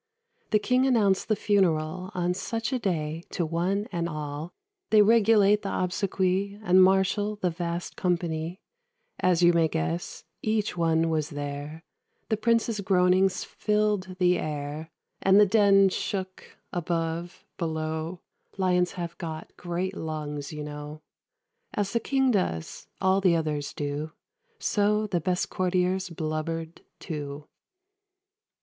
The 0.49 0.57
King 0.57 0.87
announced 0.87 1.27
the 1.27 1.35
funeral 1.35 2.09
On 2.15 2.33
such 2.33 2.73
a 2.73 2.79
day, 2.79 3.23
to 3.29 3.45
one 3.45 3.87
and 3.91 4.09
all. 4.09 4.51
They 4.89 5.03
regulate 5.03 5.61
the 5.61 5.69
obsequy, 5.69 6.59
And 6.63 6.83
marshal 6.83 7.35
the 7.35 7.51
vast 7.51 7.95
company: 7.97 8.61
As 9.19 9.43
you 9.43 9.53
may 9.53 9.67
guess, 9.67 10.23
each 10.41 10.75
one 10.75 11.11
was 11.11 11.29
there; 11.29 11.83
The 12.29 12.37
prince's 12.37 12.81
groanings 12.81 13.43
filled 13.43 14.15
the 14.17 14.39
air; 14.39 14.89
And 15.21 15.39
the 15.39 15.45
den 15.45 15.89
shook, 15.89 16.57
above, 16.73 17.45
below 17.59 18.21
Lions 18.57 18.93
have 18.93 19.15
got 19.19 19.55
great 19.55 19.95
lungs, 19.95 20.51
you 20.51 20.63
know. 20.63 21.03
As 21.75 21.93
the 21.93 21.99
King 21.99 22.31
does, 22.31 22.87
all 22.99 23.21
the 23.21 23.35
others 23.35 23.71
do; 23.71 24.13
So 24.57 25.05
the 25.05 25.21
best 25.21 25.51
courtiers 25.51 26.09
blubbered 26.09 26.81
too. 26.99 27.45